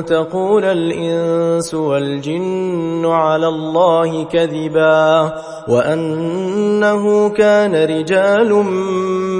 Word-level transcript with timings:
تقول 0.00 0.64
الإنس 0.64 1.74
والجن 1.74 3.06
على 3.06 3.48
الله 3.48 4.24
كذبا 4.24 5.32
وأنه 5.68 7.28
كان 7.28 7.74
رجال 7.74 8.52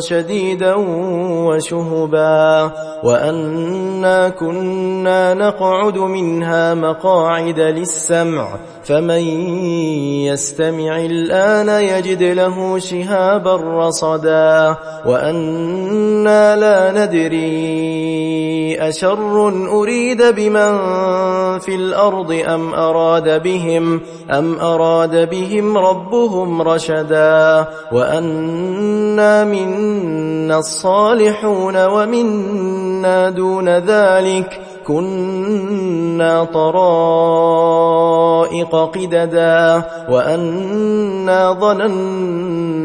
شديدا 0.00 0.74
وشهبا 1.46 2.72
وأنا 3.04 4.28
كنا 4.28 5.34
نقعد 5.34 5.98
منها 5.98 6.74
مقاعد 6.74 7.60
للسمع 7.60 8.48
فمن 8.84 9.22
يستمع 10.26 10.96
الآن 10.98 11.68
يجد 11.68 12.22
له 12.22 12.78
شهابا 12.78 13.56
رصدا 13.56 14.76
وأنا 15.06 16.56
لا 16.56 16.92
ندري 17.04 18.30
أشر 18.80 19.48
أريد 19.68 20.22
بمن 20.22 20.78
في 21.58 21.74
الأرض 21.74 22.42
أم 22.46 22.74
أراد 22.74 23.42
بهم 23.42 24.00
أم 24.30 24.58
أراد 24.58 25.30
بهم 25.30 25.78
ربهم 25.78 26.62
رشدا 26.62 27.66
وأنا 27.92 29.44
منا 29.44 30.58
الصالحون 30.58 31.86
ومنا 31.86 33.30
دون 33.30 33.68
ذلك 33.68 34.60
كنا 34.86 36.44
طرائق 36.44 37.90
قددا 38.74 39.82
وأنا 40.08 41.52
ظننا 41.52 42.49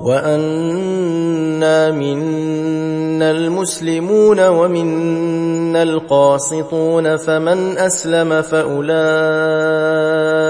وأنا 0.00 1.90
منا 1.90 3.30
المسلمون 3.30 4.48
ومنا 4.48 5.82
القاسطون 5.82 7.16
فمن 7.16 7.78
أسلم 7.78 8.42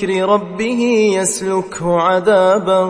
ربه 0.00 0.82
يسلكه 1.14 2.00
عذابا 2.00 2.84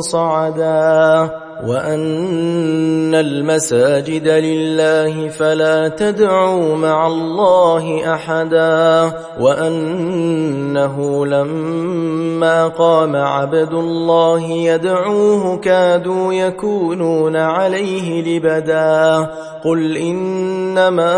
صعدا. 0.00 1.30
وأن 1.66 3.14
المساجد 3.14 4.28
لله 4.28 5.28
فلا 5.28 5.88
تدعوا 5.88 6.76
مع 6.76 7.06
الله 7.06 8.14
أحدا. 8.14 9.12
وأنه 9.40 11.26
لما 11.26 12.68
قام 12.68 13.16
عبد 13.16 13.72
الله 13.72 14.42
يدعوه 14.42 15.56
كادوا 15.56 16.32
يكونون 16.32 17.36
عليه 17.36 18.38
لبدا. 18.38 19.26
قل 19.64 19.96
إنما 19.96 21.14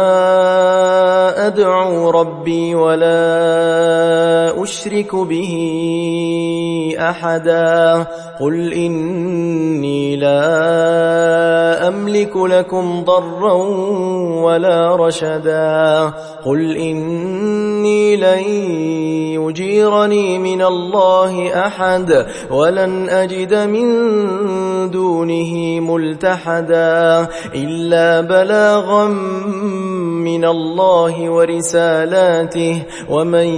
أدعو 1.47 2.11
ربي 2.11 2.75
ولا 2.75 4.50
أشرك 4.63 5.17
به 5.17 5.53
أحدا. 6.99 8.07
قل 8.41 8.73
إني 8.73 10.17
لا 10.17 11.89
أملك 11.89 12.37
لكم 12.37 13.05
ضرا 13.05 13.53
ولا 14.43 14.97
رشدا. 14.97 16.13
قل 16.45 16.77
إني 16.77 18.17
لن 18.17 18.45
يجيرني 19.41 20.39
من 20.39 20.63
الله 20.63 21.67
أحد 21.67 22.27
ولن 22.51 23.09
أجد 23.09 23.55
من 23.55 23.87
ملتحدا 25.95 27.29
إلا 27.55 28.21
بلاغا 28.21 29.07
من 30.25 30.45
الله 30.45 31.31
ورسالاته 31.31 32.83
ومن 33.09 33.49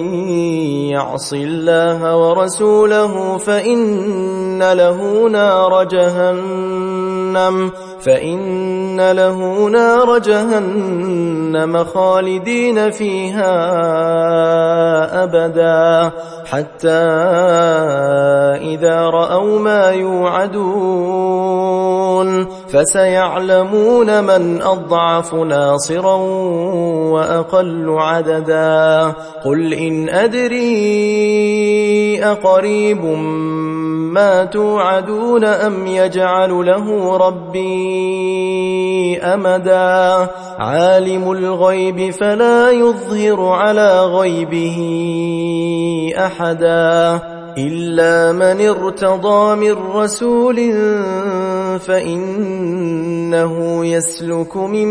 يعص 0.90 1.32
الله 1.32 2.16
ورسوله 2.16 3.38
فإن 3.38 4.72
له 4.72 5.28
نار 5.28 5.84
جهنم 5.84 7.70
فإن 8.00 9.10
له 9.10 9.68
نار 9.68 10.18
جهنم 10.18 11.84
خالدين 11.84 12.90
فيها 12.90 13.52
أبدا 15.24 16.10
حتى 16.46 17.02
إذا 18.74 19.00
رأوا 19.00 19.58
ما 19.58 19.90
يوعدون 19.90 21.91
فسيعلمون 22.72 24.24
من 24.24 24.62
أضعف 24.62 25.34
ناصرا 25.34 26.16
وأقل 27.12 27.96
عددا. 27.98 29.14
قل 29.44 29.74
إن 29.74 30.08
أدري 30.08 30.64
أقريب 32.24 33.04
ما 34.12 34.44
توعدون 34.44 35.44
أم 35.44 35.86
يجعل 35.86 36.66
له 36.66 37.16
ربي 37.16 39.18
أمدا. 39.18 40.28
عالم 40.58 41.32
الغيب 41.32 42.10
فلا 42.10 42.70
يظهر 42.70 43.46
على 43.46 44.00
غيبه 44.00 44.78
أحدا. 46.18 47.20
إلا 47.58 48.32
من 48.32 48.68
ارتضى 48.68 49.56
من 49.56 49.76
رسول 49.94 50.58
فإنه 51.78 53.52
يسلك 53.86 54.56
من 54.56 54.86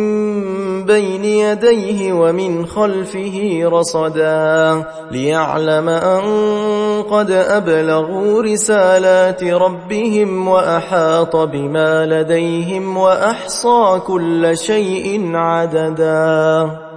بين 0.85 1.25
يديه 1.25 2.13
ومن 2.13 2.65
خلفه 2.65 3.61
رصدا 3.65 4.83
ليعلم 5.11 5.89
أن 5.89 6.21
قد 7.01 7.31
أبلغوا 7.31 8.41
رسالات 8.41 9.43
ربهم 9.43 10.47
وأحاط 10.47 11.35
بما 11.35 12.05
لديهم 12.05 12.97
وأحصى 12.97 13.99
كل 14.07 14.57
شيء 14.57 15.31
عددا. 15.35 16.90